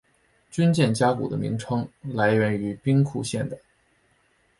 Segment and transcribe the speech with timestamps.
[0.49, 3.55] 军舰加古的名称来源于兵库县的。